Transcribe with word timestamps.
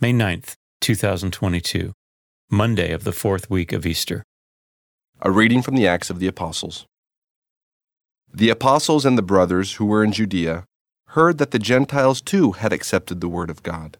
May 0.00 0.12
9th, 0.12 0.54
2022, 0.80 1.92
Monday 2.52 2.92
of 2.92 3.02
the 3.02 3.10
fourth 3.10 3.50
week 3.50 3.72
of 3.72 3.84
Easter. 3.84 4.22
A 5.22 5.28
reading 5.32 5.60
from 5.60 5.74
the 5.74 5.88
Acts 5.88 6.08
of 6.08 6.20
the 6.20 6.28
Apostles. 6.28 6.86
The 8.32 8.48
apostles 8.48 9.04
and 9.04 9.18
the 9.18 9.22
brothers 9.22 9.72
who 9.72 9.86
were 9.86 10.04
in 10.04 10.12
Judea 10.12 10.66
heard 11.08 11.38
that 11.38 11.50
the 11.50 11.58
Gentiles 11.58 12.20
too 12.20 12.52
had 12.52 12.72
accepted 12.72 13.20
the 13.20 13.26
word 13.26 13.50
of 13.50 13.64
God. 13.64 13.96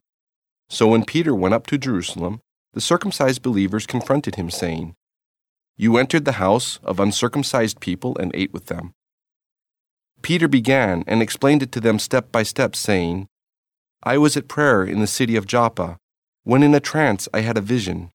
So 0.69 0.87
when 0.87 1.05
Peter 1.05 1.35
went 1.35 1.55
up 1.55 1.67
to 1.67 1.77
Jerusalem, 1.77 2.43
the 2.75 2.81
circumcised 2.81 3.43
believers 3.43 3.85
confronted 3.85 4.37
him, 4.37 4.51
saying, 4.51 4.95
You 5.77 5.97
entered 5.97 6.27
the 6.27 6.39
house 6.39 6.79
of 6.85 7.01
uncircumcised 7.01 7.81
people 7.81 8.17
and 8.19 8.31
ate 8.35 8.53
with 8.53 8.67
them. 8.67 8.93
Peter 10.23 10.47
began 10.47 11.03
and 11.09 11.21
explained 11.21 11.65
it 11.65 11.73
to 11.73 11.81
them 11.81 11.99
step 11.99 12.31
by 12.31 12.45
step, 12.45 12.77
saying, 12.77 13.27
I 14.09 14.17
was 14.17 14.39
at 14.39 14.49
prayer 14.49 14.85
in 14.85 15.01
the 15.01 15.07
city 15.07 15.37
of 15.37 15.47
Joppa, 15.47 15.99
when 16.43 16.63
in 16.63 16.75
a 16.75 16.81
trance 16.81 17.29
I 17.35 17.41
had 17.41 17.59
a 17.59 17.69
vision, 17.75 18.11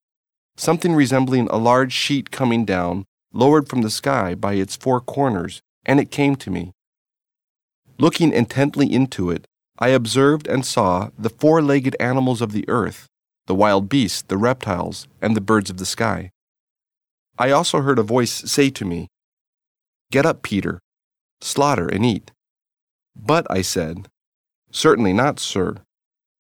something 0.57 0.95
resembling 0.95 1.47
a 1.49 1.57
large 1.57 1.93
sheet 1.93 2.31
coming 2.31 2.65
down, 2.65 3.05
lowered 3.31 3.69
from 3.69 3.83
the 3.83 3.91
sky 3.91 4.33
by 4.33 4.53
its 4.55 4.75
four 4.75 4.99
corners, 4.99 5.61
and 5.85 5.99
it 5.99 6.09
came 6.09 6.35
to 6.37 6.49
me. 6.49 6.71
Looking 7.99 8.33
intently 8.33 8.91
into 8.91 9.29
it, 9.29 9.45
I 9.77 9.89
observed 9.89 10.47
and 10.47 10.65
saw 10.65 11.11
the 11.15 11.29
four 11.29 11.61
legged 11.61 11.95
animals 11.99 12.41
of 12.41 12.53
the 12.53 12.67
earth, 12.67 13.05
the 13.45 13.53
wild 13.53 13.87
beasts, 13.87 14.23
the 14.23 14.37
reptiles, 14.37 15.07
and 15.21 15.35
the 15.35 15.41
birds 15.41 15.69
of 15.69 15.77
the 15.77 15.85
sky. 15.85 16.31
I 17.37 17.51
also 17.51 17.81
heard 17.81 17.99
a 17.99 18.09
voice 18.17 18.31
say 18.31 18.71
to 18.71 18.83
me, 18.83 19.09
Get 20.09 20.25
up, 20.25 20.41
Peter, 20.41 20.79
slaughter 21.39 21.87
and 21.87 22.03
eat. 22.03 22.31
But 23.15 23.45
I 23.51 23.61
said, 23.61 24.07
Certainly 24.73 25.13
not, 25.13 25.39
sir, 25.39 25.77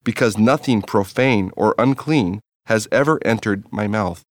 because 0.04 0.38
nothing 0.38 0.82
profane 0.82 1.52
or 1.56 1.76
unclean 1.78 2.42
has 2.66 2.88
ever 2.92 3.20
entered 3.24 3.72
my 3.72 3.88
mouth. 3.88 4.24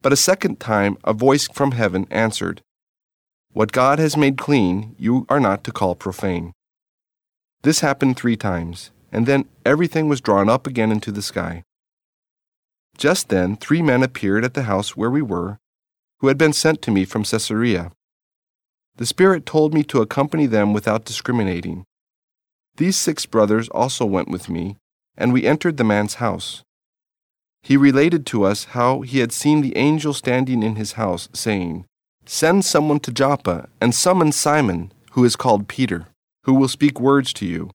But 0.00 0.14
a 0.14 0.16
second 0.16 0.58
time 0.58 0.96
a 1.04 1.12
voice 1.12 1.46
from 1.46 1.72
heaven 1.72 2.06
answered, 2.10 2.62
What 3.52 3.72
God 3.72 3.98
has 3.98 4.16
made 4.16 4.38
clean, 4.38 4.96
you 4.98 5.26
are 5.28 5.40
not 5.40 5.62
to 5.64 5.72
call 5.72 5.94
profane. 5.94 6.52
This 7.62 7.80
happened 7.80 8.16
three 8.16 8.36
times, 8.36 8.90
and 9.12 9.26
then 9.26 9.44
everything 9.66 10.08
was 10.08 10.22
drawn 10.22 10.48
up 10.48 10.66
again 10.66 10.90
into 10.90 11.12
the 11.12 11.20
sky. 11.20 11.62
Just 12.96 13.28
then, 13.28 13.56
three 13.56 13.82
men 13.82 14.02
appeared 14.02 14.42
at 14.42 14.54
the 14.54 14.62
house 14.62 14.96
where 14.96 15.10
we 15.10 15.20
were, 15.20 15.58
who 16.20 16.28
had 16.28 16.38
been 16.38 16.54
sent 16.54 16.80
to 16.82 16.90
me 16.90 17.04
from 17.04 17.24
Caesarea. 17.24 17.92
The 18.96 19.06
Spirit 19.06 19.44
told 19.44 19.74
me 19.74 19.82
to 19.84 20.00
accompany 20.00 20.46
them 20.46 20.72
without 20.72 21.04
discriminating. 21.04 21.84
These 22.76 22.96
six 22.96 23.26
brothers 23.26 23.68
also 23.68 24.04
went 24.04 24.28
with 24.28 24.48
me, 24.48 24.76
and 25.16 25.32
we 25.32 25.46
entered 25.46 25.76
the 25.76 25.84
man's 25.84 26.14
house. 26.14 26.62
He 27.62 27.76
related 27.76 28.24
to 28.26 28.44
us 28.44 28.64
how 28.76 29.02
he 29.02 29.18
had 29.18 29.32
seen 29.32 29.60
the 29.60 29.76
angel 29.76 30.14
standing 30.14 30.62
in 30.62 30.76
his 30.76 30.92
house, 30.92 31.28
saying, 31.34 31.84
Send 32.24 32.64
someone 32.64 33.00
to 33.00 33.12
Joppa 33.12 33.68
and 33.80 33.94
summon 33.94 34.32
Simon, 34.32 34.92
who 35.12 35.24
is 35.24 35.36
called 35.36 35.68
Peter, 35.68 36.06
who 36.44 36.54
will 36.54 36.68
speak 36.68 37.00
words 37.00 37.32
to 37.34 37.46
you, 37.46 37.70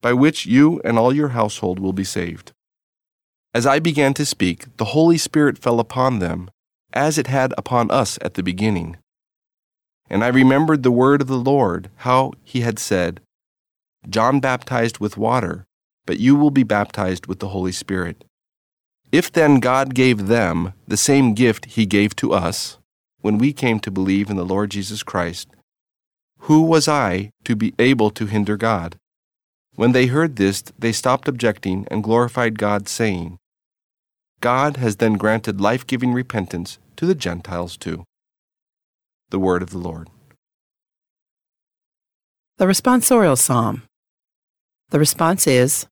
by 0.00 0.12
which 0.12 0.46
you 0.46 0.80
and 0.84 0.98
all 0.98 1.12
your 1.12 1.28
household 1.28 1.78
will 1.78 1.92
be 1.92 2.04
saved. 2.04 2.52
As 3.54 3.66
I 3.66 3.78
began 3.78 4.14
to 4.14 4.26
speak, 4.26 4.76
the 4.78 4.86
Holy 4.86 5.18
Spirit 5.18 5.58
fell 5.58 5.78
upon 5.78 6.18
them, 6.18 6.50
as 6.92 7.18
it 7.18 7.26
had 7.26 7.54
upon 7.56 7.90
us 7.90 8.18
at 8.22 8.34
the 8.34 8.42
beginning. 8.42 8.96
And 10.08 10.24
I 10.24 10.28
remembered 10.28 10.82
the 10.82 10.90
word 10.90 11.20
of 11.20 11.28
the 11.28 11.38
Lord, 11.38 11.90
how 11.96 12.32
he 12.42 12.60
had 12.60 12.78
said, 12.78 13.20
John 14.08 14.40
baptized 14.40 14.98
with 14.98 15.16
water, 15.16 15.66
but 16.06 16.18
you 16.18 16.36
will 16.36 16.50
be 16.50 16.64
baptized 16.64 17.26
with 17.26 17.38
the 17.38 17.48
Holy 17.48 17.72
Spirit. 17.72 18.24
If 19.12 19.30
then 19.30 19.60
God 19.60 19.94
gave 19.94 20.26
them 20.26 20.72
the 20.88 20.96
same 20.96 21.34
gift 21.34 21.66
he 21.66 21.86
gave 21.86 22.16
to 22.16 22.32
us 22.32 22.78
when 23.20 23.38
we 23.38 23.52
came 23.52 23.78
to 23.80 23.90
believe 23.90 24.30
in 24.30 24.36
the 24.36 24.44
Lord 24.44 24.70
Jesus 24.70 25.02
Christ, 25.02 25.48
who 26.40 26.62
was 26.62 26.88
I 26.88 27.30
to 27.44 27.54
be 27.54 27.72
able 27.78 28.10
to 28.10 28.26
hinder 28.26 28.56
God? 28.56 28.96
When 29.76 29.92
they 29.92 30.06
heard 30.06 30.36
this, 30.36 30.62
they 30.78 30.92
stopped 30.92 31.28
objecting 31.28 31.86
and 31.90 32.02
glorified 32.02 32.58
God, 32.58 32.88
saying, 32.88 33.38
God 34.40 34.76
has 34.78 34.96
then 34.96 35.14
granted 35.14 35.60
life 35.60 35.86
giving 35.86 36.12
repentance 36.12 36.78
to 36.96 37.06
the 37.06 37.14
Gentiles 37.14 37.76
too. 37.76 38.04
The 39.30 39.38
Word 39.38 39.62
of 39.62 39.70
the 39.70 39.78
Lord. 39.78 40.10
The 42.58 42.66
responsorial 42.66 43.38
psalm. 43.38 43.82
The 44.92 44.98
response 44.98 45.46
is 45.46 45.86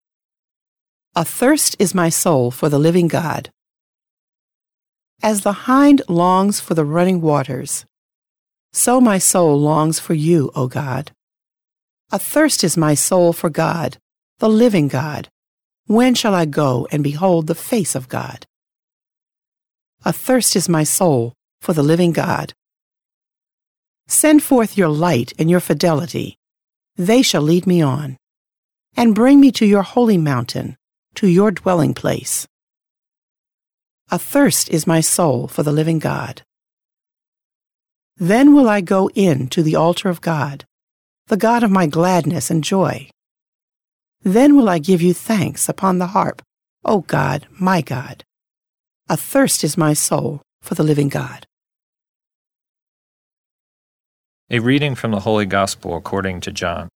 A 1.17 1.25
thirst 1.25 1.75
is 1.79 1.95
my 1.95 2.11
soul 2.11 2.51
for 2.51 2.69
the 2.69 2.79
living 2.79 3.09
God. 3.09 3.51
As 5.23 5.41
the 5.41 5.65
hind 5.65 6.03
longs 6.07 6.61
for 6.61 6.75
the 6.75 6.85
running 6.85 7.23
waters, 7.23 7.87
so 8.75 9.01
my 9.01 9.17
soul 9.17 9.59
longs 9.59 9.99
for 9.99 10.13
you, 10.13 10.51
O 10.55 10.69
God. 10.69 11.13
A 12.13 12.19
thirst 12.19 12.63
is 12.63 12.77
my 12.77 12.93
soul 12.93 13.33
for 13.33 13.49
God, 13.49 13.97
the 14.39 14.51
living 14.51 14.89
God. 14.89 15.31
When 15.87 16.15
shall 16.15 16.35
I 16.35 16.45
go 16.45 16.87
and 16.93 17.03
behold 17.03 17.47
the 17.47 17.55
face 17.55 17.95
of 17.95 18.11
God? 18.11 18.45
A 20.05 20.13
thirst 20.13 20.55
is 20.55 20.69
my 20.69 20.85
soul 20.85 21.33
for 21.63 21.73
the 21.73 21.83
living 21.83 22.13
God. 22.13 22.53
Send 24.09 24.43
forth 24.43 24.77
your 24.77 24.91
light 24.91 25.33
and 25.39 25.49
your 25.49 25.61
fidelity. 25.61 26.37
They 26.97 27.23
shall 27.23 27.43
lead 27.43 27.67
me 27.67 27.81
on. 27.81 28.20
And 28.97 29.15
bring 29.15 29.41
me 29.41 29.51
to 29.53 29.67
your 29.67 29.83
holy 29.83 30.19
mountain, 30.19 30.77
to 31.15 31.27
your 31.27 31.51
dwelling 31.51 31.95
place. 31.95 32.47
Athirst 34.11 34.69
is 34.71 34.87
my 34.87 35.01
soul 35.01 35.47
for 35.47 35.63
the 35.63 35.73
living 35.73 35.99
God. 35.99 36.43
Then 38.17 38.55
will 38.55 38.69
I 38.69 38.81
go 38.81 39.09
in 39.15 39.49
to 39.49 39.63
the 39.63 39.77
altar 39.77 40.09
of 40.09 40.21
God, 40.21 40.65
the 41.29 41.37
God 41.37 41.63
of 41.63 41.71
my 41.71 41.87
gladness 41.87 42.51
and 42.51 42.63
joy. 42.63 43.09
Then 44.23 44.57
will 44.57 44.69
I 44.69 44.79
give 44.79 45.01
you 45.01 45.15
thanks 45.15 45.69
upon 45.69 45.99
the 45.99 46.09
harp, 46.09 46.43
O 46.85 47.01
God, 47.01 47.47
my 47.53 47.81
God. 47.81 48.25
Athirst 49.09 49.65
is 49.65 49.79
my 49.79 49.95
soul 49.95 50.43
for 50.61 50.75
the 50.75 50.83
living 50.83 51.09
God. 51.09 51.47
A 54.51 54.59
reading 54.59 54.95
from 54.95 55.13
the 55.13 55.21
Holy 55.21 55.47
Gospel 55.47 55.97
according 55.97 56.41
to 56.43 56.53
John. 56.53 56.89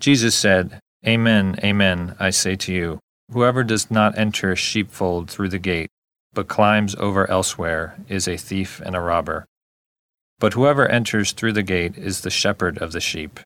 Jesus 0.00 0.34
said, 0.34 0.80
Amen, 1.06 1.58
amen, 1.64 2.14
I 2.20 2.30
say 2.30 2.54
to 2.56 2.72
you, 2.72 3.00
whoever 3.32 3.64
does 3.64 3.90
not 3.90 4.16
enter 4.16 4.52
a 4.52 4.56
sheepfold 4.56 5.28
through 5.28 5.48
the 5.48 5.58
gate, 5.58 5.90
but 6.32 6.46
climbs 6.46 6.94
over 6.94 7.28
elsewhere, 7.28 7.96
is 8.08 8.28
a 8.28 8.36
thief 8.36 8.80
and 8.84 8.94
a 8.94 9.00
robber. 9.00 9.44
But 10.38 10.52
whoever 10.52 10.86
enters 10.86 11.32
through 11.32 11.54
the 11.54 11.62
gate 11.62 11.98
is 11.98 12.20
the 12.20 12.30
shepherd 12.30 12.78
of 12.78 12.92
the 12.92 13.00
sheep. 13.00 13.40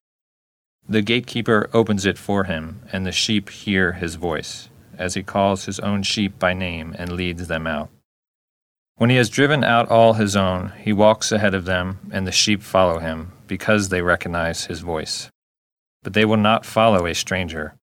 The 0.88 1.02
gatekeeper 1.02 1.70
opens 1.72 2.04
it 2.04 2.18
for 2.18 2.44
him, 2.44 2.82
and 2.92 3.06
the 3.06 3.12
sheep 3.12 3.48
hear 3.48 3.92
his 3.92 4.16
voice, 4.16 4.68
as 4.98 5.14
he 5.14 5.22
calls 5.22 5.64
his 5.64 5.80
own 5.80 6.02
sheep 6.02 6.38
by 6.38 6.52
name 6.52 6.94
and 6.98 7.12
leads 7.12 7.48
them 7.48 7.66
out. 7.66 7.88
When 8.96 9.10
he 9.10 9.16
has 9.16 9.28
driven 9.28 9.64
out 9.64 9.90
all 9.90 10.14
his 10.14 10.36
own, 10.36 10.72
he 10.78 10.92
walks 10.92 11.32
ahead 11.32 11.54
of 11.54 11.64
them, 11.64 11.98
and 12.12 12.26
the 12.26 12.32
sheep 12.32 12.62
follow 12.62 12.98
him, 12.98 13.32
because 13.46 13.88
they 13.88 14.00
recognize 14.00 14.66
his 14.66 14.80
voice. 14.80 15.28
But 16.06 16.12
they 16.12 16.24
will 16.24 16.36
not 16.36 16.64
follow 16.64 17.04
a 17.04 17.16
stranger. 17.16 17.74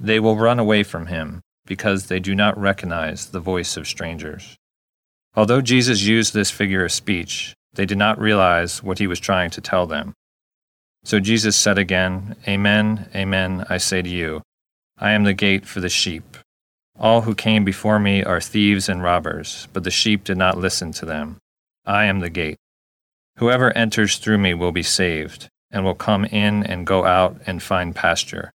They 0.00 0.18
will 0.18 0.34
run 0.36 0.58
away 0.58 0.82
from 0.82 1.06
him, 1.06 1.42
because 1.64 2.06
they 2.06 2.18
do 2.18 2.34
not 2.34 2.58
recognize 2.58 3.26
the 3.26 3.38
voice 3.38 3.76
of 3.76 3.86
strangers. 3.86 4.56
Although 5.36 5.60
Jesus 5.60 6.02
used 6.02 6.34
this 6.34 6.50
figure 6.50 6.84
of 6.84 6.90
speech, 6.90 7.54
they 7.74 7.86
did 7.86 7.96
not 7.96 8.18
realize 8.18 8.82
what 8.82 8.98
he 8.98 9.06
was 9.06 9.20
trying 9.20 9.50
to 9.50 9.60
tell 9.60 9.86
them. 9.86 10.14
So 11.04 11.20
Jesus 11.20 11.54
said 11.54 11.78
again, 11.78 12.34
Amen, 12.48 13.08
amen, 13.14 13.64
I 13.70 13.78
say 13.78 14.02
to 14.02 14.08
you, 14.08 14.42
I 14.98 15.12
am 15.12 15.22
the 15.22 15.32
gate 15.32 15.64
for 15.64 15.78
the 15.78 15.88
sheep. 15.88 16.36
All 16.98 17.20
who 17.20 17.34
came 17.36 17.64
before 17.64 18.00
me 18.00 18.24
are 18.24 18.40
thieves 18.40 18.88
and 18.88 19.04
robbers, 19.04 19.68
but 19.72 19.84
the 19.84 19.92
sheep 19.92 20.24
did 20.24 20.36
not 20.36 20.58
listen 20.58 20.90
to 20.94 21.06
them. 21.06 21.36
I 21.86 22.06
am 22.06 22.18
the 22.18 22.28
gate. 22.28 22.58
Whoever 23.36 23.70
enters 23.78 24.16
through 24.16 24.38
me 24.38 24.52
will 24.52 24.72
be 24.72 24.82
saved, 24.82 25.48
and 25.70 25.84
will 25.84 25.94
come 25.94 26.24
in 26.24 26.64
and 26.64 26.86
go 26.86 27.04
out 27.04 27.40
and 27.46 27.62
find 27.62 27.94
pasture. 27.94 28.52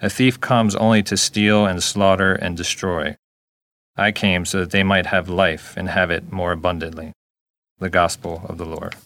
A 0.00 0.10
thief 0.10 0.40
comes 0.40 0.74
only 0.74 1.02
to 1.04 1.16
steal 1.16 1.66
and 1.66 1.82
slaughter 1.82 2.34
and 2.34 2.56
destroy. 2.56 3.16
I 3.96 4.12
came 4.12 4.44
so 4.44 4.60
that 4.60 4.70
they 4.70 4.82
might 4.82 5.06
have 5.06 5.28
life 5.28 5.74
and 5.76 5.88
have 5.88 6.10
it 6.10 6.32
more 6.32 6.52
abundantly. 6.52 7.12
The 7.78 7.90
Gospel 7.90 8.42
of 8.48 8.58
the 8.58 8.66
Lord. 8.66 8.96